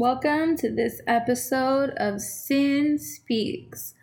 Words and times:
Welcome 0.00 0.56
to 0.58 0.70
this 0.70 1.00
episode 1.08 1.90
of 1.96 2.20
Sin 2.20 3.00
Speaks. 3.00 3.94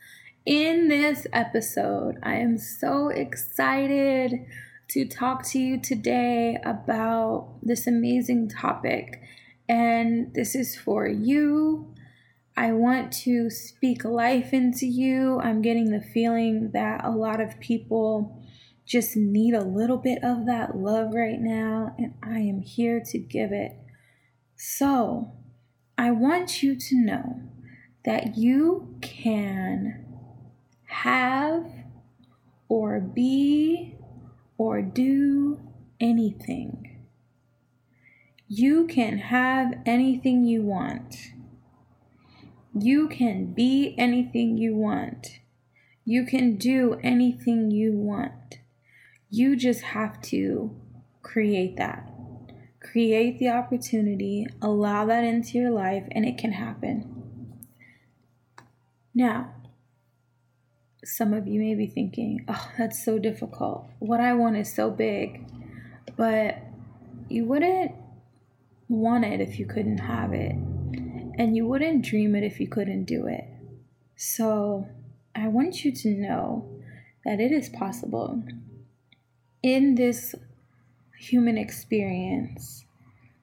In 0.45 0.89
this 0.89 1.25
episode, 1.31 2.17
I 2.21 2.35
am 2.35 2.57
so 2.57 3.07
excited 3.07 4.45
to 4.89 5.07
talk 5.07 5.45
to 5.51 5.59
you 5.59 5.79
today 5.79 6.57
about 6.65 7.59
this 7.63 7.87
amazing 7.87 8.49
topic. 8.49 9.21
And 9.69 10.33
this 10.33 10.53
is 10.53 10.75
for 10.75 11.07
you. 11.07 11.93
I 12.57 12.73
want 12.73 13.13
to 13.23 13.49
speak 13.49 14.03
life 14.03 14.51
into 14.51 14.87
you. 14.87 15.39
I'm 15.39 15.61
getting 15.61 15.91
the 15.91 16.05
feeling 16.13 16.71
that 16.73 17.05
a 17.05 17.11
lot 17.11 17.39
of 17.39 17.57
people 17.61 18.43
just 18.85 19.15
need 19.15 19.53
a 19.53 19.63
little 19.63 19.97
bit 19.97 20.21
of 20.21 20.45
that 20.47 20.75
love 20.75 21.13
right 21.13 21.39
now, 21.39 21.95
and 21.97 22.15
I 22.21 22.39
am 22.39 22.59
here 22.59 23.01
to 23.11 23.17
give 23.17 23.53
it. 23.53 23.77
So, 24.57 25.31
I 25.97 26.11
want 26.11 26.61
you 26.61 26.75
to 26.75 26.95
know 26.95 27.41
that 28.03 28.37
you 28.37 28.95
can 29.01 30.05
have 30.87 31.65
or 32.67 32.99
be 32.99 33.95
or 34.57 34.81
do 34.81 35.59
anything. 35.99 37.05
You 38.47 38.87
can 38.87 39.17
have 39.17 39.73
anything 39.85 40.43
you 40.43 40.61
want. 40.63 41.31
You 42.77 43.07
can 43.07 43.53
be 43.53 43.95
anything 43.97 44.57
you 44.57 44.75
want. 44.75 45.39
You 46.03 46.25
can 46.25 46.57
do 46.57 46.99
anything 47.01 47.71
you 47.71 47.93
want. 47.93 48.59
You 49.29 49.55
just 49.55 49.81
have 49.81 50.21
to 50.23 50.75
create 51.23 51.77
that 51.77 52.11
create 52.91 53.39
the 53.39 53.49
opportunity, 53.49 54.47
allow 54.61 55.05
that 55.05 55.23
into 55.23 55.57
your 55.57 55.71
life, 55.71 56.03
and 56.11 56.25
it 56.25 56.37
can 56.37 56.51
happen. 56.51 57.63
Now, 59.13 59.51
some 61.03 61.33
of 61.33 61.47
you 61.47 61.59
may 61.59 61.75
be 61.75 61.87
thinking, 61.87 62.45
oh, 62.47 62.71
that's 62.77 63.03
so 63.03 63.19
difficult. 63.19 63.87
What 63.99 64.19
I 64.19 64.33
want 64.33 64.57
is 64.57 64.73
so 64.73 64.89
big. 64.89 65.45
But 66.17 66.57
you 67.29 67.45
wouldn't 67.45 67.91
want 68.87 69.25
it 69.25 69.39
if 69.39 69.59
you 69.59 69.65
couldn't 69.65 69.99
have 69.99 70.33
it. 70.33 70.55
And 71.37 71.55
you 71.55 71.65
wouldn't 71.67 72.05
dream 72.05 72.35
it 72.35 72.43
if 72.43 72.59
you 72.59 72.67
couldn't 72.67 73.05
do 73.05 73.27
it. 73.27 73.45
So 74.15 74.87
I 75.35 75.47
want 75.47 75.83
you 75.83 75.91
to 75.91 76.09
know 76.09 76.69
that 77.23 77.39
it 77.39 77.51
is 77.51 77.69
possible. 77.69 78.43
In 79.61 79.95
this 79.95 80.35
human 81.17 81.57
experience, 81.57 82.85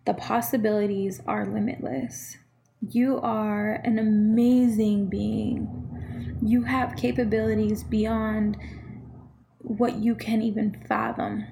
the 0.04 0.14
possibilities 0.14 1.20
are 1.26 1.46
limitless. 1.46 2.36
You 2.80 3.20
are 3.20 3.74
an 3.84 3.98
amazing 3.98 5.06
being. 5.06 6.38
You 6.42 6.62
have 6.64 6.96
capabilities 6.96 7.84
beyond 7.84 8.56
what 9.58 9.96
you 9.96 10.14
can 10.14 10.42
even 10.42 10.84
fathom. 10.88 11.46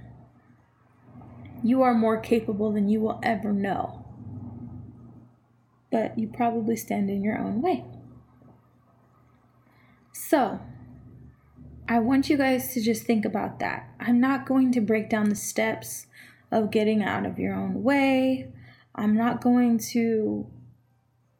You 1.62 1.82
are 1.82 1.94
more 1.94 2.18
capable 2.18 2.72
than 2.72 2.88
you 2.88 3.00
will 3.00 3.20
ever 3.22 3.52
know. 3.52 4.04
But 5.92 6.18
you 6.18 6.28
probably 6.28 6.76
stand 6.76 7.10
in 7.10 7.22
your 7.22 7.38
own 7.38 7.62
way. 7.62 7.84
So, 10.12 10.60
I 11.90 11.98
want 11.98 12.30
you 12.30 12.36
guys 12.36 12.72
to 12.74 12.80
just 12.80 13.02
think 13.02 13.24
about 13.24 13.58
that. 13.58 13.88
I'm 13.98 14.20
not 14.20 14.46
going 14.46 14.70
to 14.74 14.80
break 14.80 15.10
down 15.10 15.28
the 15.28 15.34
steps 15.34 16.06
of 16.52 16.70
getting 16.70 17.02
out 17.02 17.26
of 17.26 17.36
your 17.36 17.52
own 17.52 17.82
way. 17.82 18.52
I'm 18.94 19.16
not 19.16 19.40
going 19.40 19.80
to 19.90 20.46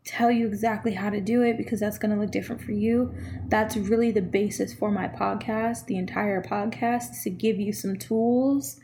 tell 0.04 0.28
you 0.28 0.48
exactly 0.48 0.94
how 0.94 1.08
to 1.08 1.20
do 1.20 1.42
it 1.42 1.56
because 1.56 1.78
that's 1.78 1.98
going 1.98 2.12
to 2.12 2.20
look 2.20 2.32
different 2.32 2.62
for 2.62 2.72
you. 2.72 3.14
That's 3.46 3.76
really 3.76 4.10
the 4.10 4.22
basis 4.22 4.74
for 4.74 4.90
my 4.90 5.06
podcast, 5.06 5.86
the 5.86 5.98
entire 5.98 6.42
podcast, 6.42 7.22
to 7.22 7.30
give 7.30 7.60
you 7.60 7.72
some 7.72 7.96
tools 7.96 8.80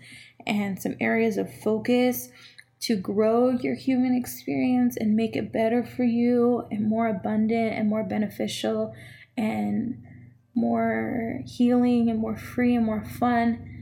and 0.47 0.81
some 0.81 0.95
areas 1.01 1.37
of 1.37 1.53
focus 1.53 2.29
to 2.83 2.95
grow 2.95 3.51
your 3.51 3.75
human 3.75 4.15
experience 4.15 4.97
and 4.97 5.17
make 5.17 5.35
it 5.35 5.53
better 5.53 5.83
for 5.83 6.05
you 6.05 6.65
and 6.71 6.87
more 6.87 7.09
abundant 7.09 7.73
and 7.75 7.89
more 7.89 8.05
beneficial 8.05 8.95
and 9.37 10.06
more 10.56 11.43
healing 11.47 12.11
and 12.11 12.19
more 12.19 12.37
free 12.37 12.75
and 12.75 12.84
more 12.84 13.05
fun 13.05 13.77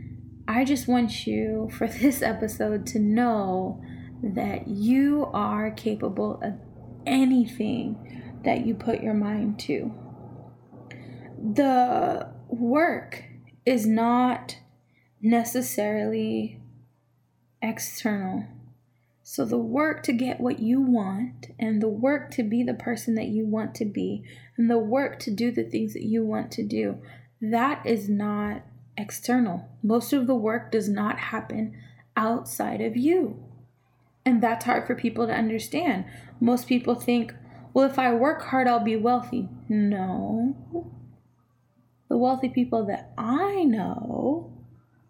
I 0.47 0.65
just 0.65 0.89
want 0.89 1.27
you 1.27 1.71
for 1.77 1.87
this 1.87 2.23
episode 2.23 2.87
to 2.89 2.99
know 2.99 3.83
that 4.23 4.69
you 4.69 5.29
are 5.33 5.71
capable 5.71 6.41
of 6.43 6.55
anything 7.07 8.41
that 8.45 8.67
you 8.67 8.75
put 8.75 9.03
your 9.03 9.15
mind 9.15 9.59
to. 9.61 9.93
The 11.39 12.31
work 12.49 13.25
is 13.67 13.87
not 13.87 14.59
necessarily 15.21 16.61
external. 17.61 18.47
So, 19.27 19.47
the 19.47 19.59
work 19.59 20.03
to 20.03 20.13
get 20.13 20.39
what 20.39 20.61
you 20.61 20.83
want, 20.83 21.47
and 21.59 21.81
the 21.81 21.89
work 21.89 22.31
to 22.33 22.43
be 22.43 22.63
the 22.63 22.75
person 22.75 23.15
that 23.15 23.29
you 23.29 23.47
want 23.47 23.75
to 23.77 23.87
be, 23.87 24.23
and 24.59 24.71
the 24.71 24.79
work 24.79 25.19
to 25.21 25.31
do 25.31 25.51
the 25.51 25.65
things 25.65 25.95
that 25.95 26.05
you 26.05 26.23
want 26.23 26.53
to 26.53 26.63
do, 26.63 26.99
that 27.41 27.87
is 27.87 28.07
not 28.07 28.63
external. 28.99 29.67
Most 29.83 30.13
of 30.13 30.27
the 30.27 30.35
work 30.35 30.71
does 30.71 30.91
not 30.91 31.19
happen 31.19 31.75
outside 32.15 32.83
of 32.83 32.99
you. 32.99 33.43
And 34.27 34.43
that's 34.43 34.67
hard 34.67 34.87
for 34.87 34.95
people 34.95 35.27
to 35.27 35.33
understand. 35.35 36.05
Most 36.39 36.69
people 36.69 36.95
think, 36.95 37.35
well, 37.73 37.89
if 37.89 37.99
I 37.99 38.13
work 38.13 38.43
hard, 38.43 38.69
I'll 38.69 38.85
be 38.85 38.97
wealthy. 38.97 39.49
No. 39.71 40.93
The 42.11 42.19
wealthy 42.19 42.51
people 42.51 42.85
that 42.87 43.13
I 43.17 43.65
know 43.65 44.53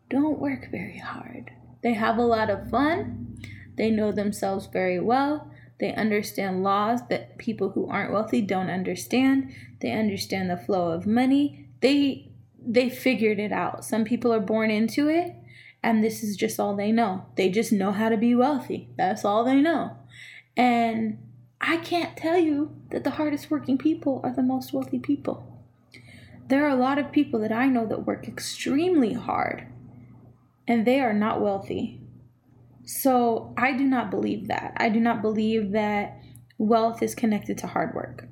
don't 0.08 0.38
work 0.38 0.70
very 0.70 0.98
hard. 0.98 1.50
They 1.82 1.94
have 1.94 2.16
a 2.16 2.22
lot 2.22 2.48
of 2.48 2.70
fun. 2.70 3.38
They 3.76 3.90
know 3.90 4.12
themselves 4.12 4.66
very 4.66 5.00
well. 5.00 5.50
They 5.80 5.94
understand 5.94 6.62
laws 6.62 7.00
that 7.08 7.38
people 7.38 7.70
who 7.70 7.88
aren't 7.88 8.12
wealthy 8.12 8.40
don't 8.40 8.70
understand. 8.70 9.52
They 9.80 9.90
understand 9.92 10.48
the 10.48 10.56
flow 10.56 10.92
of 10.92 11.06
money. 11.06 11.68
They 11.80 12.30
they 12.66 12.88
figured 12.88 13.38
it 13.38 13.52
out. 13.52 13.84
Some 13.84 14.04
people 14.04 14.32
are 14.32 14.40
born 14.40 14.70
into 14.70 15.08
it, 15.08 15.34
and 15.82 16.02
this 16.02 16.22
is 16.22 16.36
just 16.36 16.58
all 16.58 16.74
they 16.74 16.92
know. 16.92 17.26
They 17.36 17.50
just 17.50 17.72
know 17.72 17.92
how 17.92 18.08
to 18.08 18.16
be 18.16 18.34
wealthy. 18.34 18.88
That's 18.96 19.24
all 19.24 19.44
they 19.44 19.60
know. 19.60 19.96
And 20.56 21.18
I 21.60 21.78
can't 21.78 22.16
tell 22.16 22.38
you 22.38 22.76
that 22.90 23.04
the 23.04 23.10
hardest 23.10 23.50
working 23.50 23.76
people 23.76 24.20
are 24.22 24.32
the 24.32 24.42
most 24.42 24.72
wealthy 24.72 24.98
people. 24.98 25.46
There 26.48 26.64
are 26.64 26.70
a 26.70 26.76
lot 26.76 26.98
of 26.98 27.12
people 27.12 27.40
that 27.40 27.52
I 27.52 27.66
know 27.66 27.86
that 27.86 28.06
work 28.06 28.28
extremely 28.28 29.14
hard 29.14 29.66
and 30.68 30.86
they 30.86 31.00
are 31.00 31.12
not 31.12 31.40
wealthy. 31.40 32.00
So 32.84 33.54
I 33.56 33.72
do 33.72 33.84
not 33.84 34.10
believe 34.10 34.48
that. 34.48 34.74
I 34.76 34.88
do 34.88 35.00
not 35.00 35.22
believe 35.22 35.72
that 35.72 36.20
wealth 36.58 37.02
is 37.02 37.14
connected 37.14 37.58
to 37.58 37.66
hard 37.66 37.94
work 37.94 38.28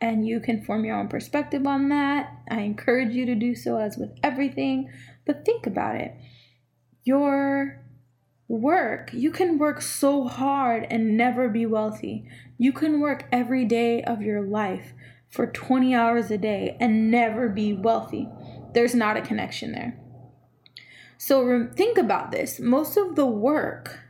and 0.00 0.26
you 0.26 0.40
can 0.40 0.62
form 0.62 0.84
your 0.84 0.96
own 0.96 1.08
perspective 1.08 1.66
on 1.66 1.88
that. 1.88 2.30
I 2.50 2.60
encourage 2.60 3.14
you 3.14 3.26
to 3.26 3.34
do 3.34 3.54
so 3.54 3.78
as 3.78 3.96
with 3.96 4.10
everything, 4.22 4.90
but 5.24 5.44
think 5.44 5.66
about 5.66 5.96
it. 5.96 6.14
Your 7.04 7.82
work, 8.48 9.10
you 9.12 9.30
can 9.30 9.58
work 9.58 9.80
so 9.80 10.26
hard 10.26 10.86
and 10.90 11.16
never 11.16 11.48
be 11.48 11.66
wealthy. 11.66 12.28
You 12.58 12.72
can 12.72 13.00
work 13.00 13.26
every 13.32 13.64
day 13.64 14.02
of 14.02 14.22
your 14.22 14.42
life 14.42 14.92
for 15.30 15.46
20 15.46 15.94
hours 15.94 16.30
a 16.30 16.38
day 16.38 16.76
and 16.80 17.10
never 17.10 17.48
be 17.48 17.72
wealthy. 17.72 18.28
There's 18.74 18.94
not 18.94 19.16
a 19.16 19.22
connection 19.22 19.72
there. 19.72 19.98
So 21.18 21.68
think 21.74 21.98
about 21.98 22.30
this. 22.30 22.60
Most 22.60 22.96
of 22.96 23.14
the 23.16 23.26
work 23.26 24.00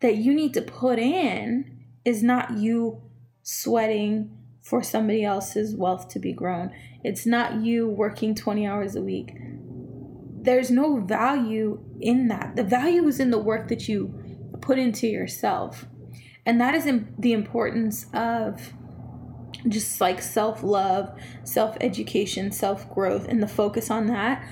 that 0.00 0.16
you 0.16 0.34
need 0.34 0.52
to 0.54 0.62
put 0.62 0.98
in 0.98 1.84
is 2.04 2.22
not 2.22 2.58
you 2.58 3.02
sweating 3.42 4.30
for 4.62 4.82
somebody 4.82 5.24
else's 5.24 5.74
wealth 5.74 6.08
to 6.08 6.18
be 6.18 6.32
grown. 6.32 6.70
It's 7.02 7.26
not 7.26 7.62
you 7.62 7.88
working 7.88 8.34
20 8.34 8.66
hours 8.66 8.96
a 8.96 9.02
week. 9.02 9.34
There's 10.42 10.70
no 10.70 11.00
value 11.00 11.82
in 12.00 12.28
that. 12.28 12.56
The 12.56 12.64
value 12.64 13.06
is 13.06 13.20
in 13.20 13.30
the 13.30 13.38
work 13.38 13.68
that 13.68 13.88
you 13.88 14.14
put 14.60 14.78
into 14.78 15.06
yourself. 15.06 15.86
And 16.46 16.60
that 16.60 16.74
is 16.74 16.86
the 17.18 17.32
importance 17.32 18.06
of 18.12 18.72
just 19.68 20.00
like 20.00 20.20
self 20.20 20.62
love, 20.62 21.18
self 21.44 21.76
education, 21.80 22.52
self 22.52 22.92
growth, 22.92 23.26
and 23.28 23.42
the 23.42 23.48
focus 23.48 23.90
on 23.90 24.06
that. 24.06 24.46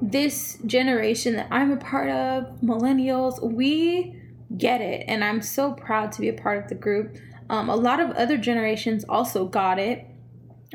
This 0.00 0.58
generation 0.66 1.36
that 1.36 1.48
I'm 1.50 1.72
a 1.72 1.76
part 1.76 2.08
of, 2.08 2.60
millennials, 2.60 3.42
we 3.42 4.20
get 4.56 4.80
it. 4.80 5.04
And 5.08 5.24
I'm 5.24 5.42
so 5.42 5.72
proud 5.72 6.12
to 6.12 6.20
be 6.20 6.28
a 6.28 6.34
part 6.34 6.62
of 6.62 6.68
the 6.68 6.74
group. 6.74 7.16
Um, 7.50 7.68
a 7.68 7.76
lot 7.76 8.00
of 8.00 8.10
other 8.10 8.36
generations 8.36 9.04
also 9.08 9.46
got 9.46 9.78
it, 9.78 10.06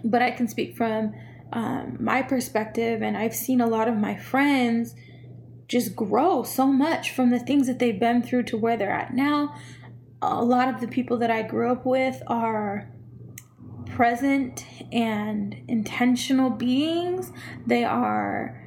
but 0.03 0.21
I 0.21 0.31
can 0.31 0.47
speak 0.47 0.75
from 0.75 1.13
um, 1.51 1.97
my 1.99 2.23
perspective, 2.23 3.03
and 3.03 3.15
I've 3.15 3.35
seen 3.35 3.61
a 3.61 3.67
lot 3.67 3.87
of 3.87 3.95
my 3.95 4.15
friends 4.15 4.95
just 5.67 5.95
grow 5.95 6.43
so 6.43 6.67
much 6.67 7.11
from 7.11 7.29
the 7.29 7.39
things 7.39 7.67
that 7.67 7.79
they've 7.79 7.99
been 7.99 8.21
through 8.23 8.43
to 8.43 8.57
where 8.57 8.75
they're 8.75 8.91
at 8.91 9.13
now. 9.13 9.55
a 10.21 10.43
lot 10.43 10.67
of 10.69 10.79
the 10.79 10.87
people 10.87 11.17
that 11.17 11.29
I 11.29 11.41
grew 11.41 11.71
up 11.71 11.85
with 11.85 12.21
are 12.27 12.89
present 13.87 14.65
and 14.91 15.55
intentional 15.67 16.49
beings. 16.49 17.31
They 17.67 17.83
are 17.83 18.62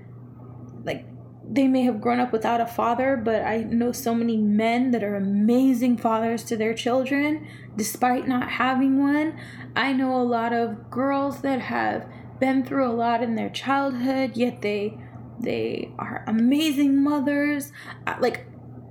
like 0.87 1.05
they 1.49 1.69
may 1.69 1.83
have 1.83 2.01
grown 2.01 2.19
up 2.19 2.33
without 2.33 2.61
a 2.61 2.67
father, 2.67 3.17
but 3.17 3.43
I 3.43 3.59
know 3.59 3.93
so 3.93 4.15
many 4.15 4.37
men 4.37 4.91
that 4.93 5.05
are 5.05 5.15
amazing 5.15 5.99
fathers 5.99 6.43
to 6.45 6.57
their 6.57 6.75
children 6.75 7.47
despite 7.77 8.27
not 8.27 8.51
having 8.51 8.99
one. 8.99 9.39
I 9.77 9.93
know 9.93 10.17
a 10.17 10.25
lot 10.25 10.53
of 10.53 10.91
girls 10.91 11.43
that 11.43 11.61
have 11.61 12.09
been 12.41 12.65
through 12.65 12.89
a 12.89 12.93
lot 12.93 13.23
in 13.23 13.35
their 13.35 13.51
childhood, 13.51 14.37
yet 14.37 14.63
they 14.63 14.99
they 15.39 15.93
are 15.99 16.25
amazing 16.27 17.03
mothers. 17.03 17.73
Like 18.21 18.47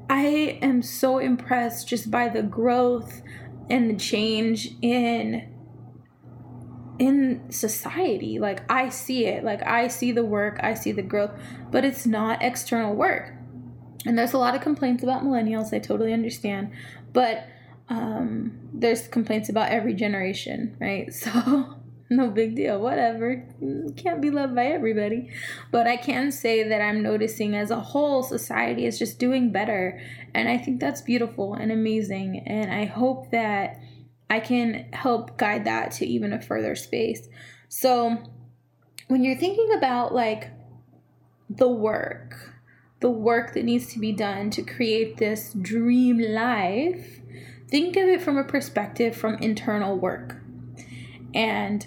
I 0.10 0.60
am 0.62 0.82
so 0.82 1.18
impressed 1.18 1.88
just 1.88 2.12
by 2.12 2.30
the 2.30 2.44
growth 2.44 3.22
and 3.70 3.90
the 3.90 3.96
change 3.96 4.76
in 4.82 5.55
in 7.00 7.52
society. 7.52 8.40
Like 8.40 8.70
I 8.72 8.90
see 8.90 9.26
it. 9.26 9.44
Like 9.44 9.66
I 9.66 9.88
see 9.88 10.12
the 10.12 10.24
work, 10.24 10.60
I 10.62 10.74
see 10.74 10.92
the 10.92 11.02
growth, 11.02 11.32
but 11.72 11.84
it's 11.86 12.06
not 12.06 12.42
external 12.42 12.96
work. 12.96 13.34
And 14.06 14.18
there's 14.18 14.34
a 14.34 14.38
lot 14.38 14.56
of 14.56 14.62
complaints 14.62 15.04
about 15.04 15.24
millennials, 15.24 15.74
I 15.74 15.80
totally 15.80 16.14
understand. 16.14 16.72
But 17.14 17.48
um 17.90 18.60
there's 18.74 19.08
complaints 19.08 19.50
about 19.50 19.72
every 19.72 19.94
generation, 19.94 20.76
right? 20.80 21.14
So 21.26 21.76
no 22.08 22.30
big 22.30 22.56
deal, 22.56 22.80
whatever. 22.80 23.44
Can't 23.98 24.22
be 24.22 24.30
loved 24.30 24.56
by 24.56 24.68
everybody. 24.68 25.32
But 25.72 25.88
I 25.88 25.98
can 25.98 26.32
say 26.32 26.68
that 26.68 26.80
I'm 26.80 27.02
noticing 27.02 27.56
as 27.56 27.72
a 27.72 27.80
whole 27.80 28.22
society 28.22 28.86
is 28.86 29.00
just 29.00 29.18
doing 29.18 29.52
better. 29.52 30.00
And 30.34 30.48
I 30.48 30.58
think 30.60 30.80
that's 30.80 31.02
beautiful 31.02 31.56
and 31.56 31.72
amazing. 31.72 32.44
And 32.46 32.72
I 32.72 32.86
hope 32.86 33.32
that 33.32 33.80
I 34.30 34.40
can 34.40 34.88
help 34.94 35.38
guide 35.38 35.66
that 35.66 35.92
to 35.94 36.06
even 36.06 36.34
a 36.34 36.42
further 36.42 36.76
space. 36.76 37.28
So 37.70 38.18
when 39.08 39.24
you're 39.24 39.38
thinking 39.38 39.74
about 39.78 40.14
like 40.14 40.50
the 41.50 41.70
work, 41.70 42.54
the 43.00 43.10
work 43.10 43.54
that 43.54 43.64
needs 43.66 43.94
to 43.94 44.00
be 44.00 44.12
done 44.12 44.50
to 44.52 44.64
create 44.64 45.18
this 45.18 45.54
dream 45.54 46.18
life, 46.18 47.20
think 47.68 47.96
of 47.98 48.08
it 48.08 48.22
from 48.22 48.38
a 48.38 48.44
perspective 48.44 49.16
from 49.16 49.36
internal 49.36 49.98
work. 49.98 50.38
And 51.34 51.86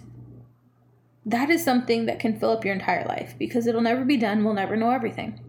that 1.27 1.51
is 1.51 1.65
something 1.65 2.07
that 2.07 2.21
can 2.21 2.39
fill 2.39 2.51
up 2.51 2.65
your 2.65 2.75
entire 2.75 3.05
life 3.05 3.35
because 3.39 3.67
it'll 3.67 3.81
never 3.81 4.05
be 4.05 4.17
done. 4.17 4.45
We'll 4.45 4.55
never 4.55 4.77
know 4.77 4.91
everything. 4.91 5.41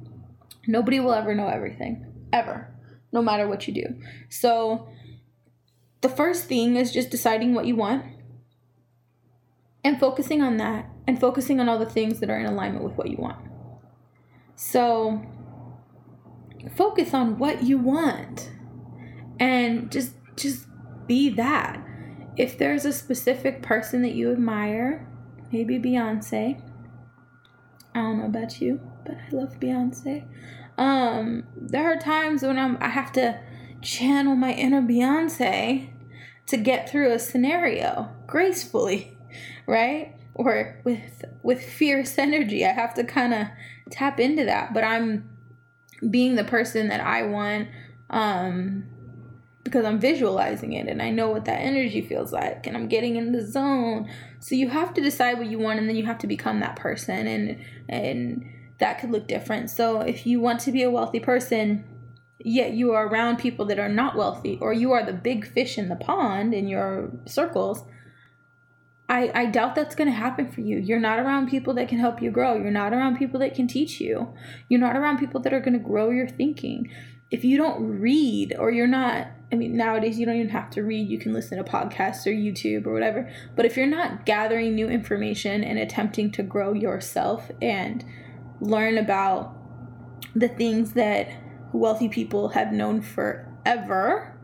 Nobody 0.68 1.00
will 1.00 1.14
ever 1.14 1.34
know 1.34 1.48
everything, 1.48 2.06
ever, 2.34 2.68
no 3.12 3.22
matter 3.22 3.48
what 3.48 3.68
you 3.68 3.74
do. 3.74 3.96
So, 4.30 4.88
the 6.02 6.10
first 6.10 6.46
thing 6.46 6.76
is 6.76 6.92
just 6.92 7.10
deciding 7.10 7.54
what 7.54 7.66
you 7.66 7.76
want 7.76 8.06
and 9.84 10.00
focusing 10.00 10.42
on 10.42 10.58
that 10.58 10.90
and 11.08 11.20
focusing 11.20 11.60
on 11.60 11.68
all 11.68 11.80
the 11.80 11.86
things 11.86 12.20
that 12.20 12.30
are 12.30 12.40
in 12.40 12.46
alignment 12.46 12.84
with 12.84 12.94
what 12.94 13.10
you 13.10 13.18
want. 13.18 13.38
So, 14.56 15.22
focus 16.76 17.14
on 17.14 17.38
what 17.38 17.64
you 17.64 17.78
want 17.78 18.52
and 19.40 19.92
just 19.92 20.14
just 20.36 20.68
be 21.08 21.30
that. 21.30 21.84
If 22.38 22.58
there's 22.58 22.86
a 22.86 22.94
specific 22.94 23.62
person 23.62 24.02
that 24.04 24.14
you 24.14 24.32
admire, 24.32 25.08
maybe 25.52 25.80
Beyonce. 25.80 26.62
I 27.94 28.02
don't 28.02 28.20
know 28.20 28.26
about 28.26 28.62
you, 28.62 28.80
but 29.06 29.16
I 29.16 29.36
love 29.36 29.60
Beyonce. 29.60 30.26
Um, 30.78 31.44
there 31.56 31.92
are 31.92 31.98
times 31.98 32.44
when 32.44 32.58
I'm 32.58 32.78
I 32.80 32.90
have 32.90 33.12
to 33.14 33.40
channel 33.82 34.36
my 34.36 34.54
inner 34.54 34.82
Beyonce 34.82 35.90
to 36.48 36.58
get 36.58 36.90
through 36.90 37.12
a 37.12 37.20
scenario 37.20 38.10
gracefully, 38.28 39.18
right? 39.68 40.16
Or 40.34 40.80
with 40.84 41.26
with 41.44 41.64
fierce 41.64 42.18
energy. 42.18 42.66
I 42.66 42.72
have 42.72 42.94
to 42.96 43.04
kind 43.04 43.34
of 43.34 43.48
tap 43.92 44.20
into 44.20 44.46
that, 44.46 44.74
but 44.74 44.84
I'm 44.84 45.30
being 46.10 46.36
the 46.36 46.44
person 46.44 46.88
that 46.88 47.02
I 47.02 47.24
want 47.24 47.68
um 48.10 48.86
because 49.64 49.86
I'm 49.86 50.00
visualizing 50.00 50.74
it 50.74 50.88
and 50.88 51.02
I 51.02 51.12
know 51.12 51.30
what 51.30 51.46
that 51.46 51.60
energy 51.60 52.02
feels 52.02 52.32
like 52.32 52.66
and 52.66 52.76
I'm 52.76 52.88
getting 52.88 53.18
in 53.18 53.34
the 53.34 53.46
zone. 53.46 54.10
So 54.40 54.56
you 54.56 54.70
have 54.70 54.94
to 54.96 55.02
decide 55.02 55.38
what 55.38 55.48
you 55.48 55.60
want 55.60 55.80
and 55.80 55.88
then 55.88 55.96
you 55.96 56.06
have 56.06 56.18
to 56.20 56.28
become 56.28 56.62
that 56.62 56.76
person 56.76 57.28
and 57.28 57.64
and 57.88 58.46
that 58.80 59.00
could 59.00 59.12
look 59.12 59.28
different. 59.28 59.70
So 59.70 60.02
if 60.02 60.26
you 60.26 60.40
want 60.40 60.62
to 60.62 60.72
be 60.72 60.84
a 60.84 60.90
wealthy 60.90 61.20
person, 61.20 61.84
yet 62.40 62.74
you 62.74 62.94
are 62.94 63.08
around 63.08 63.38
people 63.38 63.66
that 63.66 63.80
are 63.80 63.90
not 63.90 64.16
wealthy 64.16 64.58
or 64.62 64.74
you 64.74 64.92
are 64.92 65.06
the 65.06 65.14
big 65.14 65.46
fish 65.46 65.78
in 65.78 65.90
the 65.90 65.96
pond 65.96 66.54
in 66.54 66.68
your 66.68 67.12
circles, 67.26 67.84
I, 69.10 69.32
I 69.34 69.46
doubt 69.48 69.76
that's 69.76 69.96
going 69.96 70.10
to 70.10 70.16
happen 70.16 70.52
for 70.52 70.62
you. 70.62 70.78
You're 70.78 71.00
not 71.00 71.20
around 71.20 71.50
people 71.50 71.74
that 71.74 71.90
can 71.90 71.98
help 71.98 72.22
you 72.22 72.30
grow. 72.30 72.56
You're 72.56 72.72
not 72.72 72.94
around 72.94 73.18
people 73.18 73.40
that 73.40 73.56
can 73.56 73.68
teach 73.68 74.00
you. 74.00 74.34
You're 74.70 74.80
not 74.80 74.96
around 74.96 75.18
people 75.18 75.42
that 75.42 75.54
are 75.54 75.60
going 75.60 75.74
to 75.74 75.80
grow 75.80 76.12
your 76.12 76.30
thinking. 76.30 76.90
If 77.32 77.44
you 77.44 77.58
don't 77.58 78.00
read 78.00 78.56
or 78.58 78.72
you're 78.72 78.88
not 78.88 79.28
I 79.52 79.56
mean, 79.56 79.76
nowadays 79.76 80.20
you 80.20 80.28
don't 80.28 80.36
even 80.36 80.50
have 80.50 80.70
to 80.72 80.84
read, 80.84 81.10
you 81.10 81.18
can 81.18 81.34
listen 81.34 81.58
to 81.58 81.64
podcasts 81.64 82.28
or 82.28 82.32
YouTube 82.32 82.86
or 82.86 82.94
whatever. 82.94 83.28
But 83.56 83.66
if 83.66 83.76
you're 83.76 83.88
not 83.88 84.26
gathering 84.26 84.76
new 84.76 84.88
information 84.88 85.64
and 85.64 85.80
attempting 85.80 86.32
to 86.34 86.44
grow 86.44 86.74
yourself 86.74 87.50
and 87.62 88.06
learn 88.62 88.98
about 88.98 89.56
the 90.36 90.48
things 90.48 90.94
that 90.94 91.30
wealthy 91.74 92.10
people 92.10 92.50
have 92.50 92.72
known 92.72 93.02
forever, 93.02 94.36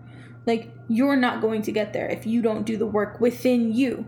like 0.46 0.72
you're 0.88 1.16
not 1.16 1.42
going 1.42 1.62
to 1.64 1.72
get 1.72 1.94
there 1.94 2.08
if 2.08 2.26
you 2.26 2.42
don't 2.42 2.66
do 2.66 2.78
the 2.78 2.86
work 2.86 3.20
within 3.20 3.74
you. 3.74 4.06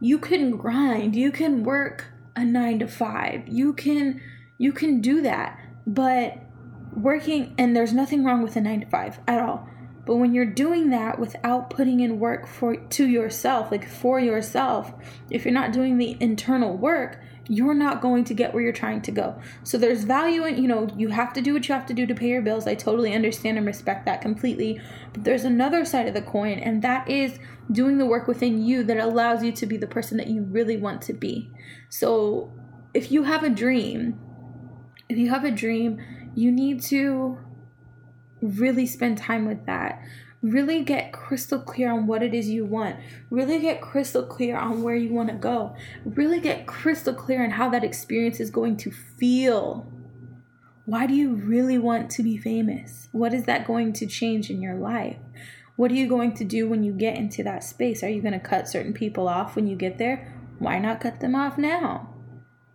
You 0.00 0.18
can 0.18 0.56
grind, 0.56 1.14
you 1.16 1.30
can 1.30 1.62
work 1.64 2.06
a 2.34 2.44
9 2.44 2.80
to 2.80 2.88
5. 2.88 3.48
You 3.48 3.72
can 3.72 4.20
you 4.58 4.72
can 4.72 5.00
do 5.00 5.22
that. 5.22 5.58
But 5.86 6.38
working 6.94 7.54
and 7.58 7.74
there's 7.74 7.92
nothing 7.92 8.24
wrong 8.24 8.42
with 8.42 8.56
a 8.56 8.60
9 8.60 8.80
to 8.80 8.86
5 8.86 9.20
at 9.26 9.40
all 9.40 9.68
but 10.04 10.16
when 10.16 10.34
you're 10.34 10.46
doing 10.46 10.90
that 10.90 11.18
without 11.18 11.70
putting 11.70 12.00
in 12.00 12.18
work 12.18 12.46
for 12.46 12.76
to 12.76 13.06
yourself, 13.06 13.70
like 13.70 13.88
for 13.88 14.18
yourself, 14.18 14.92
if 15.30 15.44
you're 15.44 15.54
not 15.54 15.72
doing 15.72 15.96
the 15.96 16.16
internal 16.18 16.76
work, 16.76 17.20
you're 17.48 17.74
not 17.74 18.00
going 18.00 18.24
to 18.24 18.34
get 18.34 18.54
where 18.54 18.62
you're 18.62 18.72
trying 18.72 19.02
to 19.02 19.10
go. 19.10 19.40
So 19.64 19.76
there's 19.76 20.04
value 20.04 20.44
in, 20.44 20.62
you 20.62 20.68
know, 20.68 20.88
you 20.96 21.08
have 21.08 21.32
to 21.32 21.40
do 21.40 21.54
what 21.54 21.68
you 21.68 21.74
have 21.74 21.86
to 21.86 21.94
do 21.94 22.06
to 22.06 22.14
pay 22.14 22.28
your 22.28 22.42
bills. 22.42 22.66
I 22.66 22.74
totally 22.74 23.14
understand 23.14 23.58
and 23.58 23.66
respect 23.66 24.06
that 24.06 24.20
completely. 24.20 24.80
But 25.12 25.24
there's 25.24 25.44
another 25.44 25.84
side 25.84 26.06
of 26.06 26.14
the 26.14 26.22
coin, 26.22 26.58
and 26.58 26.82
that 26.82 27.08
is 27.08 27.38
doing 27.70 27.98
the 27.98 28.06
work 28.06 28.28
within 28.28 28.62
you 28.64 28.84
that 28.84 28.96
allows 28.96 29.42
you 29.42 29.52
to 29.52 29.66
be 29.66 29.76
the 29.76 29.86
person 29.86 30.16
that 30.18 30.28
you 30.28 30.42
really 30.42 30.76
want 30.76 31.02
to 31.02 31.12
be. 31.12 31.50
So 31.88 32.52
if 32.94 33.10
you 33.10 33.24
have 33.24 33.42
a 33.42 33.50
dream, 33.50 34.20
if 35.08 35.18
you 35.18 35.30
have 35.30 35.44
a 35.44 35.50
dream, 35.50 36.00
you 36.34 36.52
need 36.52 36.80
to 36.84 37.38
really 38.40 38.86
spend 38.86 39.18
time 39.18 39.46
with 39.46 39.66
that. 39.66 40.00
Really 40.42 40.82
get 40.82 41.12
crystal 41.12 41.60
clear 41.60 41.92
on 41.92 42.08
what 42.08 42.22
it 42.22 42.34
is 42.34 42.48
you 42.48 42.64
want. 42.64 42.96
Really 43.30 43.60
get 43.60 43.80
crystal 43.80 44.24
clear 44.24 44.58
on 44.58 44.82
where 44.82 44.96
you 44.96 45.12
want 45.12 45.28
to 45.28 45.36
go. 45.36 45.76
Really 46.04 46.40
get 46.40 46.66
crystal 46.66 47.14
clear 47.14 47.44
on 47.44 47.50
how 47.50 47.70
that 47.70 47.84
experience 47.84 48.40
is 48.40 48.50
going 48.50 48.76
to 48.78 48.90
feel. 48.90 49.86
Why 50.84 51.06
do 51.06 51.14
you 51.14 51.34
really 51.34 51.78
want 51.78 52.10
to 52.10 52.24
be 52.24 52.36
famous? 52.36 53.08
What 53.12 53.32
is 53.32 53.44
that 53.44 53.66
going 53.66 53.92
to 53.94 54.06
change 54.06 54.50
in 54.50 54.60
your 54.60 54.74
life? 54.74 55.18
What 55.76 55.92
are 55.92 55.94
you 55.94 56.08
going 56.08 56.34
to 56.34 56.44
do 56.44 56.68
when 56.68 56.82
you 56.82 56.92
get 56.92 57.16
into 57.16 57.44
that 57.44 57.62
space? 57.62 58.02
Are 58.02 58.08
you 58.08 58.20
going 58.20 58.32
to 58.32 58.40
cut 58.40 58.68
certain 58.68 58.92
people 58.92 59.28
off 59.28 59.54
when 59.54 59.68
you 59.68 59.76
get 59.76 59.98
there? 59.98 60.34
Why 60.58 60.78
not 60.80 61.00
cut 61.00 61.20
them 61.20 61.36
off 61.36 61.56
now? 61.56 62.11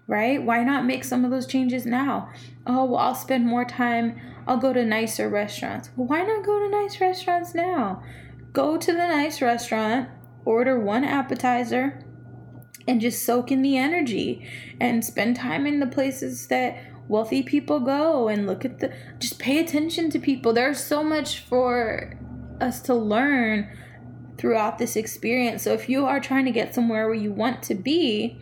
Right? 0.07 0.41
Why 0.41 0.63
not 0.63 0.85
make 0.85 1.03
some 1.03 1.25
of 1.25 1.31
those 1.31 1.45
changes 1.45 1.85
now? 1.85 2.29
Oh, 2.65 2.85
well, 2.85 2.99
I'll 2.99 3.15
spend 3.15 3.45
more 3.45 3.65
time 3.65 4.19
I'll 4.47 4.57
go 4.57 4.71
to 4.71 4.85
nicer 4.85 5.27
restaurants. 5.27 5.89
Well, 5.95 6.07
why 6.07 6.23
not 6.23 6.45
go 6.45 6.59
to 6.59 6.69
nice 6.69 7.01
restaurants 7.01 7.53
now? 7.53 8.01
Go 8.53 8.77
to 8.77 8.91
the 8.93 9.07
nice 9.07 9.41
restaurant, 9.41 10.09
order 10.45 10.79
one 10.79 11.03
appetizer, 11.03 12.01
and 12.87 13.01
just 13.01 13.25
soak 13.25 13.51
in 13.51 13.61
the 13.61 13.77
energy 13.77 14.47
and 14.79 15.03
spend 15.03 15.35
time 15.35 15.67
in 15.67 15.81
the 15.81 15.87
places 15.87 16.47
that 16.47 16.77
wealthy 17.09 17.43
people 17.43 17.81
go 17.81 18.29
and 18.29 18.47
look 18.47 18.63
at 18.63 18.79
the 18.79 18.93
just 19.19 19.37
pay 19.37 19.59
attention 19.59 20.09
to 20.11 20.19
people. 20.19 20.53
There's 20.53 20.81
so 20.81 21.03
much 21.03 21.39
for 21.39 22.17
us 22.61 22.81
to 22.83 22.95
learn 22.95 23.69
throughout 24.37 24.77
this 24.77 24.95
experience. 24.95 25.63
So 25.63 25.73
if 25.73 25.89
you 25.89 26.05
are 26.05 26.21
trying 26.21 26.45
to 26.45 26.51
get 26.51 26.73
somewhere 26.73 27.07
where 27.07 27.15
you 27.15 27.33
want 27.33 27.63
to 27.63 27.75
be, 27.75 28.39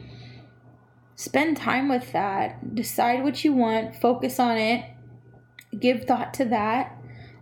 spend 1.16 1.58
time 1.58 1.90
with 1.90 2.12
that. 2.12 2.76
Decide 2.76 3.24
what 3.24 3.44
you 3.44 3.54
want, 3.54 3.96
focus 3.96 4.40
on 4.40 4.58
it, 4.58 4.86
give 5.80 6.06
thought 6.06 6.34
to 6.36 6.46
that 6.46 6.98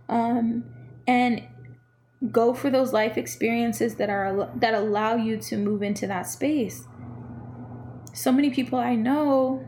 um, 0.08 0.64
and 1.06 1.42
go 2.30 2.54
for 2.54 2.70
those 2.70 2.92
life 2.92 3.18
experiences 3.18 3.96
that 3.96 4.08
are 4.08 4.50
that 4.56 4.72
allow 4.72 5.14
you 5.14 5.36
to 5.36 5.58
move 5.58 5.82
into 5.82 6.06
that 6.06 6.22
space 6.22 6.84
so 8.14 8.32
many 8.32 8.48
people 8.48 8.78
i 8.78 8.94
know 8.94 9.62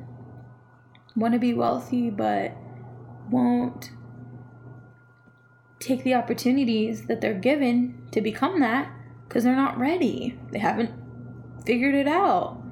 want 1.14 1.34
to 1.34 1.38
be 1.38 1.52
wealthy 1.52 2.08
but 2.08 2.56
won't 3.30 3.90
take 5.78 6.02
the 6.02 6.14
opportunities 6.14 7.06
that 7.06 7.20
they're 7.20 7.34
given 7.34 8.06
to 8.10 8.20
become 8.20 8.60
that 8.60 8.90
because 9.28 9.44
they're 9.44 9.56
not 9.56 9.78
ready. 9.78 10.38
They 10.50 10.58
haven't 10.58 10.90
figured 11.64 11.94
it 11.94 12.08
out. 12.08 12.62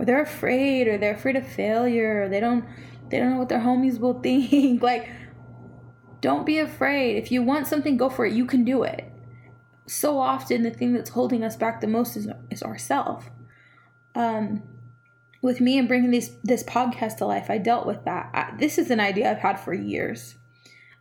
Or 0.00 0.06
they're 0.06 0.22
afraid 0.22 0.88
or 0.88 0.96
they're 0.96 1.14
afraid 1.14 1.36
of 1.36 1.46
failure 1.46 2.22
or 2.22 2.28
they 2.30 2.40
don't 2.40 2.64
they 3.10 3.18
don't 3.18 3.32
know 3.32 3.38
what 3.38 3.50
their 3.50 3.60
homies 3.60 4.00
will 4.00 4.18
think. 4.22 4.82
like 4.82 5.10
don't 6.22 6.46
be 6.46 6.58
afraid. 6.58 7.16
If 7.16 7.30
you 7.30 7.42
want 7.42 7.66
something, 7.66 7.98
go 7.98 8.08
for 8.08 8.24
it. 8.24 8.32
You 8.32 8.46
can 8.46 8.64
do 8.64 8.82
it. 8.82 9.12
So 9.86 10.18
often 10.18 10.62
the 10.62 10.70
thing 10.70 10.94
that's 10.94 11.10
holding 11.10 11.44
us 11.44 11.54
back 11.54 11.82
the 11.82 11.86
most 11.86 12.16
is 12.16 12.28
is 12.50 12.62
ourself. 12.62 13.28
Um 14.14 14.62
with 15.42 15.60
me 15.60 15.76
and 15.78 15.86
bringing 15.86 16.12
this 16.12 16.32
this 16.42 16.62
podcast 16.62 17.18
to 17.18 17.26
life, 17.26 17.50
I 17.50 17.58
dealt 17.58 17.86
with 17.86 18.02
that. 18.06 18.30
I, 18.32 18.56
this 18.58 18.78
is 18.78 18.90
an 18.90 19.00
idea 19.00 19.30
I've 19.30 19.38
had 19.38 19.60
for 19.60 19.74
years. 19.74 20.36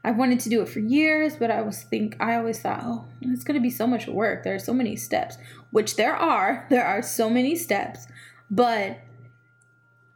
I've 0.04 0.18
wanted 0.18 0.40
to 0.42 0.50
do 0.50 0.62
it 0.62 0.70
for 0.70 0.80
years, 0.80 1.36
but 1.38 1.52
I 1.52 1.62
was 1.62 1.84
think 1.84 2.16
I 2.20 2.36
always 2.36 2.60
thought, 2.60 2.82
oh, 2.84 3.06
it's 3.22 3.44
going 3.44 3.60
to 3.60 3.62
be 3.62 3.70
so 3.70 3.86
much 3.86 4.08
work. 4.08 4.44
There 4.44 4.56
are 4.56 4.60
so 4.60 4.74
many 4.74 4.96
steps, 4.96 5.38
which 5.72 5.96
there 5.96 6.16
are. 6.16 6.66
There 6.70 6.86
are 6.86 7.02
so 7.02 7.30
many 7.30 7.56
steps, 7.56 8.08
but 8.50 9.00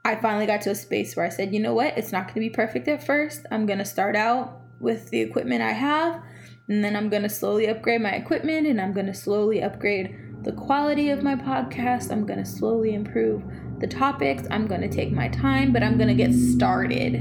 I 0.05 0.15
finally 0.15 0.45
got 0.45 0.61
to 0.63 0.71
a 0.71 0.75
space 0.75 1.15
where 1.15 1.25
I 1.25 1.29
said, 1.29 1.53
you 1.53 1.59
know 1.59 1.73
what? 1.73 1.97
It's 1.97 2.11
not 2.11 2.23
going 2.23 2.33
to 2.35 2.39
be 2.41 2.49
perfect 2.49 2.87
at 2.87 3.05
first. 3.05 3.45
I'm 3.51 3.65
going 3.65 3.79
to 3.79 3.85
start 3.85 4.15
out 4.15 4.59
with 4.79 5.09
the 5.09 5.21
equipment 5.21 5.61
I 5.61 5.71
have, 5.71 6.21
and 6.67 6.83
then 6.83 6.95
I'm 6.95 7.09
going 7.09 7.23
to 7.23 7.29
slowly 7.29 7.67
upgrade 7.67 8.01
my 8.01 8.11
equipment 8.11 8.67
and 8.67 8.79
I'm 8.79 8.93
going 8.93 9.05
to 9.05 9.13
slowly 9.13 9.61
upgrade 9.61 10.17
the 10.43 10.51
quality 10.51 11.09
of 11.09 11.23
my 11.23 11.35
podcast. 11.35 12.11
I'm 12.11 12.25
going 12.25 12.39
to 12.39 12.45
slowly 12.45 12.93
improve 12.93 13.43
the 13.79 13.87
topics. 13.87 14.43
I'm 14.51 14.67
going 14.67 14.81
to 14.81 14.89
take 14.89 15.11
my 15.11 15.29
time, 15.29 15.71
but 15.71 15.83
I'm 15.83 15.97
going 15.97 16.09
to 16.09 16.15
get 16.15 16.33
started. 16.33 17.15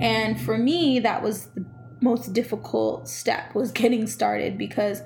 And 0.00 0.40
for 0.40 0.58
me, 0.58 1.00
that 1.00 1.22
was 1.22 1.46
the 1.46 1.64
most 2.00 2.32
difficult 2.32 3.08
step 3.08 3.54
was 3.54 3.72
getting 3.72 4.06
started 4.06 4.58
because 4.58 5.02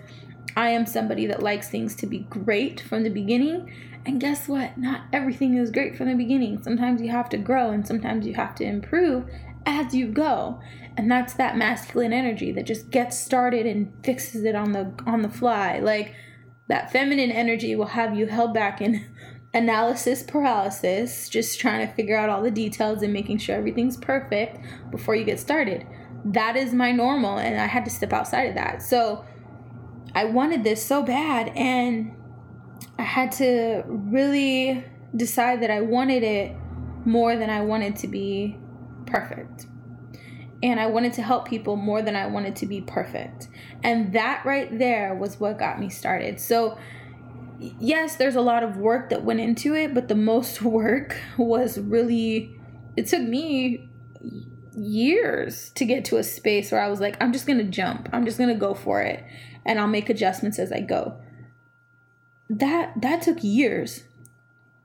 I 0.57 0.71
am 0.71 0.87
somebody 0.87 1.27
that 1.27 1.43
likes 1.43 1.69
things 1.69 1.95
to 1.97 2.07
be 2.07 2.21
great 2.31 2.81
from 2.81 3.03
the 3.03 3.11
beginning. 3.11 3.73
And 4.07 4.21
guess 4.21 4.49
what? 4.49 4.79
Not 4.79 5.03
everything 5.13 5.57
is 5.57 5.71
great 5.71 5.97
from 5.97 6.09
the 6.09 6.15
beginning. 6.15 6.63
Sometimes 6.63 7.03
you 7.03 7.11
have 7.11 7.29
to 7.31 7.37
grow 7.37 7.71
and 7.71 7.87
sometimes 7.87 8.27
you 8.27 8.35
have 8.35 8.55
to 8.57 8.65
improve 8.65 9.25
as 9.67 9.95
you 9.95 10.09
go. 10.09 10.61
And 10.97 11.11
that's 11.11 11.35
that 11.35 11.57
masculine 11.57 12.13
energy 12.13 12.51
that 12.53 12.67
just 12.67 12.91
gets 12.91 13.19
started 13.19 13.67
and 13.67 13.93
fixes 14.03 14.45
it 14.45 14.55
on 14.55 14.73
the 14.73 14.93
on 15.07 15.23
the 15.23 15.29
fly. 15.29 15.79
Like 15.79 16.15
that 16.69 16.91
feminine 16.91 17.31
energy 17.31 17.77
will 17.77 17.87
have 17.87 18.17
you 18.17 18.27
held 18.27 18.55
back 18.55 18.81
in 18.81 19.07
analysis 19.55 20.23
paralysis, 20.23 21.29
just 21.29 21.61
trying 21.61 21.87
to 21.87 21.93
figure 21.95 22.17
out 22.17 22.29
all 22.29 22.43
the 22.43 22.51
details 22.51 23.03
and 23.03 23.13
making 23.13 23.39
sure 23.39 23.57
everything's 23.57 23.97
perfect 23.97 24.59
before 24.91 25.15
you 25.15 25.25
get 25.25 25.41
started 25.41 25.87
that 26.25 26.57
is 26.57 26.73
my 26.73 26.93
normal 26.93 27.39
and 27.39 27.61
I 27.61 27.67
had 27.67 27.85
to 27.85 27.91
step 27.91 28.13
outside 28.13 28.49
of 28.49 28.55
that. 28.55 28.83
So 28.83 29.25
I 30.15 30.25
wanted 30.25 30.65
this 30.65 30.85
so 30.85 31.03
bad 31.03 31.49
and 31.57 32.17
I 32.99 33.03
had 33.03 33.33
to 33.33 33.83
really 33.87 34.85
decide 35.15 35.63
that 35.63 35.71
I 35.71 35.81
wanted 35.81 36.23
it 36.23 36.57
more 37.05 37.37
than 37.37 37.51
I 37.51 37.63
wanted 37.63 37.97
to 37.97 38.09
be 38.09 38.59
perfect. 39.07 39.67
And 40.63 40.79
I 40.79 40.87
wanted 40.87 41.15
to 41.15 41.23
help 41.23 41.49
people 41.49 41.77
more 41.77 42.03
than 42.03 42.15
I 42.15 42.27
wanted 42.27 42.57
to 42.57 42.67
be 42.67 42.83
perfect. 42.83 43.49
And 43.83 44.13
that 44.13 44.45
right 44.45 44.79
there 44.79 45.15
was 45.15 45.41
what 45.41 45.59
got 45.59 45.81
me 45.81 45.89
started. 45.89 46.39
So, 46.39 46.77
yes, 47.59 48.17
there's 48.17 48.37
a 48.37 48.43
lot 48.43 48.63
of 48.63 48.77
work 48.77 49.09
that 49.09 49.25
went 49.25 49.41
into 49.41 49.75
it, 49.75 49.95
but 49.95 50.09
the 50.09 50.15
most 50.15 50.61
work 50.63 51.17
was 51.39 51.79
really, 51.79 52.55
it 52.97 53.07
took 53.07 53.23
me 53.23 53.89
years 54.75 55.71
to 55.71 55.85
get 55.85 56.05
to 56.07 56.17
a 56.17 56.23
space 56.23 56.73
where 56.73 56.83
I 56.83 56.89
was 56.89 57.01
like, 57.01 57.17
I'm 57.21 57.33
just 57.33 57.47
gonna 57.47 57.65
jump. 57.65 58.09
I'm 58.13 58.25
just 58.25 58.39
gonna 58.39 58.55
go 58.55 58.75
for 58.75 59.03
it. 59.03 59.25
And 59.65 59.79
I'll 59.79 59.87
make 59.87 60.09
adjustments 60.09 60.59
as 60.59 60.73
I 60.73 60.81
go. 60.81 61.17
That 62.49 63.01
that 63.01 63.23
took 63.23 63.43
years. 63.43 64.05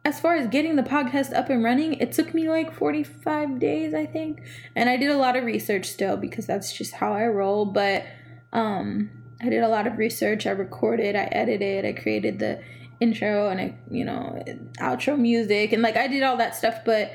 As 0.03 0.19
far 0.19 0.35
as 0.35 0.47
getting 0.47 0.75
the 0.75 0.83
podcast 0.83 1.33
up 1.33 1.49
and 1.49 1.63
running, 1.63 1.93
it 1.93 2.11
took 2.11 2.35
me 2.35 2.47
like 2.47 2.71
45 2.71 3.57
days, 3.57 3.95
I 3.95 4.05
think. 4.05 4.43
And 4.75 4.87
I 4.87 4.97
did 4.97 5.09
a 5.09 5.17
lot 5.17 5.35
of 5.35 5.43
research 5.43 5.87
still 5.87 6.15
because 6.15 6.45
that's 6.45 6.71
just 6.71 6.93
how 6.93 7.13
I 7.13 7.25
roll. 7.25 7.65
But 7.65 8.05
um 8.53 9.09
I 9.41 9.49
did 9.49 9.63
a 9.63 9.67
lot 9.67 9.87
of 9.87 9.97
research. 9.97 10.47
I 10.47 10.51
recorded, 10.51 11.15
I 11.15 11.27
edited, 11.31 11.85
I 11.85 11.93
created 11.93 12.39
the 12.39 12.61
intro 12.99 13.49
and 13.49 13.59
I, 13.59 13.75
you 13.89 14.05
know, 14.05 14.41
outro 14.79 15.19
music 15.19 15.73
and 15.73 15.81
like 15.81 15.97
I 15.97 16.07
did 16.07 16.23
all 16.23 16.37
that 16.37 16.55
stuff, 16.55 16.79
but 16.85 17.11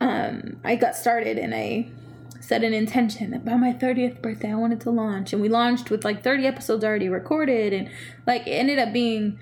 um, 0.00 0.60
I 0.64 0.76
got 0.76 0.96
started 0.96 1.38
and 1.38 1.54
I 1.54 1.90
set 2.40 2.62
an 2.62 2.72
intention 2.72 3.30
that 3.32 3.44
by 3.44 3.56
my 3.56 3.72
30th 3.72 4.22
birthday 4.22 4.52
I 4.52 4.54
wanted 4.54 4.80
to 4.82 4.90
launch. 4.90 5.32
And 5.32 5.42
we 5.42 5.48
launched 5.48 5.90
with 5.90 6.04
like 6.04 6.22
30 6.22 6.46
episodes 6.46 6.84
already 6.84 7.08
recorded. 7.08 7.72
And 7.72 7.90
like 8.26 8.46
it 8.46 8.52
ended 8.52 8.78
up 8.78 8.92
being, 8.92 9.38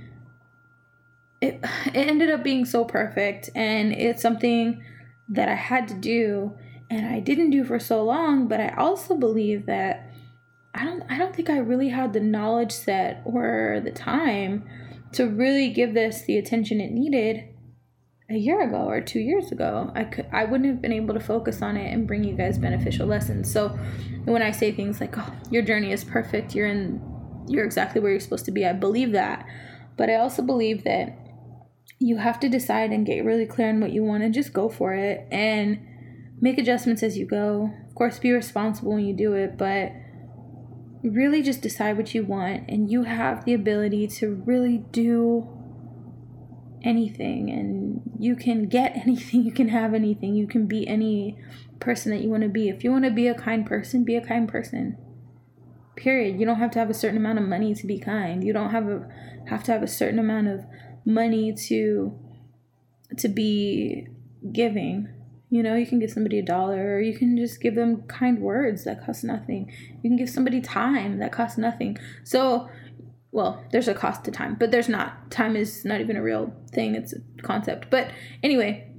it, 1.40 1.60
it 1.86 1.94
ended 1.94 2.30
up 2.30 2.42
being 2.42 2.64
so 2.64 2.84
perfect. 2.84 3.50
And 3.54 3.92
it's 3.92 4.22
something 4.22 4.82
that 5.28 5.48
I 5.48 5.54
had 5.54 5.88
to 5.88 5.94
do 5.94 6.54
and 6.88 7.06
I 7.06 7.20
didn't 7.20 7.50
do 7.50 7.64
for 7.64 7.78
so 7.78 8.02
long. 8.02 8.48
But 8.48 8.60
I 8.60 8.68
also 8.76 9.16
believe 9.16 9.66
that 9.66 10.10
I 10.74 10.84
don't, 10.84 11.02
I 11.10 11.18
don't 11.18 11.34
think 11.34 11.50
I 11.50 11.58
really 11.58 11.88
had 11.90 12.12
the 12.12 12.20
knowledge 12.20 12.72
set 12.72 13.22
or 13.24 13.80
the 13.84 13.90
time 13.90 14.64
to 15.12 15.26
really 15.26 15.70
give 15.70 15.94
this 15.94 16.22
the 16.22 16.38
attention 16.38 16.80
it 16.80 16.92
needed 16.92 17.44
a 18.28 18.36
year 18.36 18.60
ago 18.62 18.88
or 18.88 19.00
two 19.00 19.20
years 19.20 19.52
ago 19.52 19.90
i 19.94 20.02
could 20.02 20.26
i 20.32 20.44
wouldn't 20.44 20.68
have 20.68 20.82
been 20.82 20.92
able 20.92 21.14
to 21.14 21.20
focus 21.20 21.62
on 21.62 21.76
it 21.76 21.92
and 21.92 22.06
bring 22.06 22.24
you 22.24 22.34
guys 22.34 22.58
beneficial 22.58 23.06
lessons. 23.06 23.52
So 23.52 23.68
when 24.24 24.42
i 24.42 24.50
say 24.50 24.72
things 24.72 25.00
like 25.00 25.16
oh 25.16 25.32
your 25.50 25.62
journey 25.62 25.92
is 25.92 26.02
perfect 26.02 26.54
you're 26.54 26.66
in 26.66 27.00
you're 27.48 27.64
exactly 27.64 28.00
where 28.00 28.10
you're 28.10 28.20
supposed 28.20 28.44
to 28.46 28.50
be 28.50 28.66
i 28.66 28.72
believe 28.72 29.12
that. 29.12 29.46
But 29.96 30.10
i 30.10 30.16
also 30.16 30.42
believe 30.42 30.84
that 30.84 31.16
you 31.98 32.18
have 32.18 32.40
to 32.40 32.48
decide 32.48 32.90
and 32.90 33.06
get 33.06 33.24
really 33.24 33.46
clear 33.46 33.68
on 33.68 33.80
what 33.80 33.92
you 33.92 34.02
want 34.02 34.22
and 34.22 34.34
just 34.34 34.52
go 34.52 34.68
for 34.68 34.92
it 34.94 35.26
and 35.30 35.78
make 36.38 36.58
adjustments 36.58 37.02
as 37.02 37.16
you 37.16 37.24
go. 37.24 37.72
Of 37.88 37.94
course 37.94 38.18
be 38.18 38.32
responsible 38.32 38.92
when 38.92 39.06
you 39.06 39.14
do 39.14 39.34
it 39.34 39.56
but 39.56 39.92
really 41.02 41.42
just 41.42 41.62
decide 41.62 41.96
what 41.96 42.14
you 42.14 42.24
want 42.24 42.68
and 42.68 42.90
you 42.90 43.04
have 43.04 43.44
the 43.44 43.54
ability 43.54 44.08
to 44.08 44.42
really 44.44 44.78
do 44.90 45.55
anything 46.86 47.50
and 47.50 48.00
you 48.18 48.36
can 48.36 48.68
get 48.68 48.96
anything, 49.06 49.42
you 49.42 49.52
can 49.52 49.68
have 49.68 49.92
anything, 49.92 50.34
you 50.34 50.46
can 50.46 50.66
be 50.66 50.86
any 50.86 51.38
person 51.80 52.12
that 52.12 52.22
you 52.22 52.30
want 52.30 52.42
to 52.42 52.48
be. 52.48 52.68
If 52.68 52.84
you 52.84 52.90
want 52.90 53.04
to 53.04 53.10
be 53.10 53.26
a 53.26 53.34
kind 53.34 53.66
person, 53.66 54.04
be 54.04 54.16
a 54.16 54.24
kind 54.24 54.48
person. 54.48 54.96
Period. 55.96 56.38
You 56.38 56.46
don't 56.46 56.58
have 56.58 56.70
to 56.72 56.78
have 56.78 56.90
a 56.90 56.94
certain 56.94 57.16
amount 57.16 57.38
of 57.38 57.46
money 57.46 57.74
to 57.74 57.86
be 57.86 57.98
kind. 57.98 58.44
You 58.44 58.52
don't 58.52 58.70
have 58.70 58.86
a 58.88 59.08
have 59.48 59.62
to 59.64 59.72
have 59.72 59.82
a 59.82 59.88
certain 59.88 60.18
amount 60.18 60.48
of 60.48 60.64
money 61.04 61.54
to 61.68 62.18
to 63.16 63.28
be 63.28 64.06
giving. 64.52 65.08
You 65.48 65.62
know, 65.62 65.74
you 65.74 65.86
can 65.86 66.00
give 66.00 66.10
somebody 66.10 66.38
a 66.38 66.42
dollar 66.42 66.96
or 66.96 67.00
you 67.00 67.16
can 67.16 67.36
just 67.36 67.60
give 67.60 67.76
them 67.76 68.02
kind 68.08 68.40
words 68.40 68.84
that 68.84 69.04
cost 69.06 69.24
nothing. 69.24 69.72
You 70.02 70.10
can 70.10 70.16
give 70.16 70.28
somebody 70.28 70.60
time 70.60 71.18
that 71.20 71.32
costs 71.32 71.56
nothing. 71.56 71.96
So 72.24 72.68
well, 73.36 73.62
there's 73.70 73.86
a 73.86 73.92
cost 73.92 74.24
to 74.24 74.30
time, 74.30 74.56
but 74.58 74.70
there's 74.70 74.88
not. 74.88 75.30
Time 75.30 75.56
is 75.56 75.84
not 75.84 76.00
even 76.00 76.16
a 76.16 76.22
real 76.22 76.54
thing, 76.72 76.94
it's 76.94 77.12
a 77.12 77.42
concept. 77.42 77.90
But 77.90 78.10
anyway, 78.42 78.90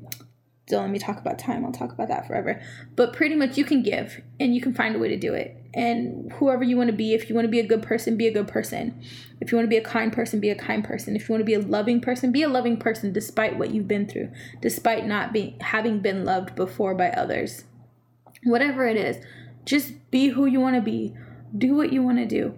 don't 0.67 0.83
let 0.83 0.91
me 0.91 0.99
talk 0.99 1.17
about 1.17 1.39
time. 1.39 1.65
I'll 1.65 1.71
talk 1.71 1.91
about 1.91 2.07
that 2.09 2.27
forever. 2.27 2.61
But 2.95 3.13
pretty 3.13 3.33
much 3.33 3.57
you 3.57 3.65
can 3.65 3.81
give 3.81 4.21
and 4.39 4.53
you 4.53 4.61
can 4.61 4.75
find 4.75 4.95
a 4.95 4.99
way 4.99 5.07
to 5.07 5.17
do 5.17 5.33
it. 5.33 5.57
And 5.73 6.31
whoever 6.33 6.63
you 6.63 6.77
want 6.77 6.91
to 6.91 6.95
be, 6.95 7.15
if 7.15 7.27
you 7.27 7.33
want 7.33 7.45
to 7.45 7.49
be 7.51 7.59
a 7.59 7.65
good 7.65 7.81
person, 7.81 8.15
be 8.15 8.27
a 8.27 8.31
good 8.31 8.47
person. 8.47 9.01
If 9.41 9.51
you 9.51 9.57
want 9.57 9.65
to 9.65 9.71
be 9.71 9.77
a 9.77 9.83
kind 9.83 10.13
person, 10.13 10.39
be 10.39 10.51
a 10.51 10.55
kind 10.55 10.83
person. 10.83 11.15
If 11.15 11.27
you 11.27 11.33
want 11.33 11.41
to 11.41 11.45
be 11.45 11.55
a 11.55 11.59
loving 11.59 11.99
person, 11.99 12.31
be 12.31 12.43
a 12.43 12.47
loving 12.47 12.77
person 12.77 13.11
despite 13.11 13.57
what 13.57 13.71
you've 13.71 13.87
been 13.87 14.07
through, 14.07 14.29
despite 14.61 15.07
not 15.07 15.33
being 15.33 15.57
having 15.61 15.99
been 15.99 16.23
loved 16.23 16.53
before 16.53 16.93
by 16.93 17.09
others. 17.09 17.63
Whatever 18.43 18.85
it 18.85 18.97
is, 18.97 19.17
just 19.65 20.11
be 20.11 20.27
who 20.27 20.45
you 20.45 20.59
want 20.59 20.75
to 20.75 20.81
be. 20.81 21.15
Do 21.57 21.73
what 21.73 21.91
you 21.91 22.03
want 22.03 22.19
to 22.19 22.25
do 22.27 22.55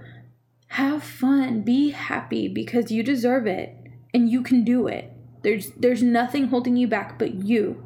have 0.70 1.04
fun, 1.04 1.62
be 1.62 1.90
happy 1.90 2.48
because 2.48 2.92
you 2.92 3.02
deserve 3.04 3.48
it 3.48 3.76
and 4.14 4.30
you 4.30 4.42
can 4.44 4.64
do 4.64 4.88
it. 4.88 5.12
There's 5.42 5.72
there's 5.72 6.04
nothing 6.04 6.48
holding 6.48 6.78
you 6.78 6.88
back 6.88 7.18
but 7.18 7.34
you. 7.34 7.84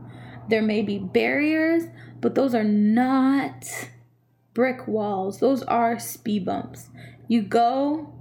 There 0.49 0.61
may 0.61 0.81
be 0.81 0.99
barriers, 0.99 1.83
but 2.19 2.35
those 2.35 2.53
are 2.53 2.63
not 2.63 3.65
brick 4.53 4.87
walls. 4.87 5.39
Those 5.39 5.63
are 5.63 5.97
speed 5.97 6.45
bumps. 6.45 6.89
You 7.27 7.41
go 7.41 8.13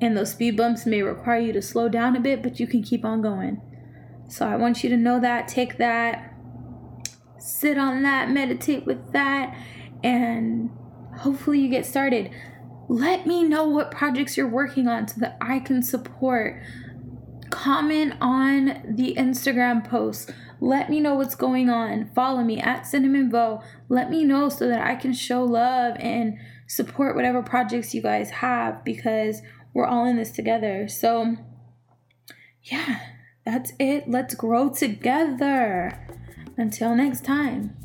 and 0.00 0.16
those 0.16 0.32
speed 0.32 0.56
bumps 0.56 0.86
may 0.86 1.02
require 1.02 1.40
you 1.40 1.52
to 1.52 1.62
slow 1.62 1.88
down 1.88 2.16
a 2.16 2.20
bit, 2.20 2.42
but 2.42 2.58
you 2.58 2.66
can 2.66 2.82
keep 2.82 3.04
on 3.04 3.20
going. 3.20 3.60
So 4.28 4.46
I 4.46 4.56
want 4.56 4.82
you 4.82 4.90
to 4.90 4.96
know 4.96 5.20
that, 5.20 5.46
take 5.46 5.76
that, 5.76 6.34
sit 7.38 7.78
on 7.78 8.02
that, 8.02 8.30
meditate 8.30 8.86
with 8.86 9.12
that, 9.12 9.56
and 10.02 10.70
hopefully 11.18 11.60
you 11.60 11.68
get 11.68 11.86
started 11.86 12.30
let 12.88 13.26
me 13.26 13.42
know 13.42 13.66
what 13.66 13.90
projects 13.90 14.36
you're 14.36 14.48
working 14.48 14.86
on 14.86 15.08
so 15.08 15.20
that 15.20 15.36
I 15.40 15.58
can 15.58 15.82
support. 15.82 16.62
Comment 17.50 18.14
on 18.20 18.82
the 18.96 19.14
Instagram 19.16 19.88
posts. 19.88 20.30
Let 20.60 20.88
me 20.88 21.00
know 21.00 21.14
what's 21.14 21.34
going 21.34 21.68
on. 21.68 22.10
Follow 22.14 22.42
me 22.42 22.58
at 22.60 22.86
Cinnamon 22.86 23.28
Bow. 23.28 23.62
Let 23.88 24.10
me 24.10 24.24
know 24.24 24.48
so 24.48 24.68
that 24.68 24.84
I 24.86 24.94
can 24.96 25.12
show 25.12 25.44
love 25.44 25.96
and 25.98 26.38
support 26.66 27.14
whatever 27.14 27.42
projects 27.42 27.94
you 27.94 28.02
guys 28.02 28.30
have 28.30 28.84
because 28.84 29.42
we're 29.74 29.86
all 29.86 30.06
in 30.06 30.16
this 30.16 30.32
together. 30.32 30.88
So, 30.88 31.36
yeah, 32.62 33.00
that's 33.44 33.72
it. 33.78 34.08
Let's 34.08 34.34
grow 34.34 34.70
together. 34.70 36.00
Until 36.56 36.94
next 36.94 37.24
time. 37.24 37.76